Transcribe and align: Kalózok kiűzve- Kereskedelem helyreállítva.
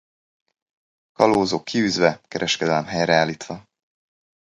Kalózok 1.11 1.63
kiűzve- 1.63 2.21
Kereskedelem 2.31 2.85
helyreállítva. 2.85 3.63